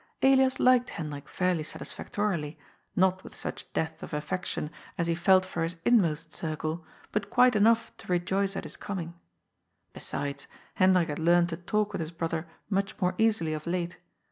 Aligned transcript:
Elias 0.23 0.59
liked 0.59 0.89
Hendrik 0.89 1.29
fairly 1.29 1.61
satisfac 1.61 2.09
torily, 2.13 2.57
not 2.95 3.23
with 3.23 3.35
such 3.35 3.71
depth 3.73 4.01
of 4.01 4.15
affection 4.15 4.71
as 4.97 5.05
he 5.05 5.13
felt 5.13 5.45
for 5.45 5.61
his 5.61 5.75
in 5.85 6.01
most 6.01 6.33
circle, 6.33 6.83
but 7.11 7.29
quite 7.29 7.55
enough 7.55 7.95
to 7.97 8.07
rejoice 8.11 8.55
at 8.55 8.63
his 8.63 8.77
coming. 8.77 9.13
Be 9.93 9.99
sides, 9.99 10.47
Hendrik 10.73 11.09
had 11.09 11.19
learned 11.19 11.49
to 11.49 11.57
talk 11.57 11.93
with 11.93 11.99
his 11.99 12.09
brother 12.09 12.47
much 12.67 12.99
more 12.99 13.13
easily 13.19 13.53
of 13.53 13.67
late. 13.67 13.99